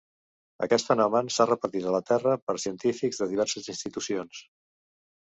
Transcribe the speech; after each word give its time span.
Aquest 0.67 0.89
fenomen 0.91 1.29
s'ha 1.35 1.47
repetit 1.51 1.87
a 1.91 1.95
la 1.97 2.01
Terra 2.09 2.35
per 2.49 2.57
científics 2.65 3.23
de 3.23 3.31
diverses 3.37 3.73
institucions. 3.79 4.47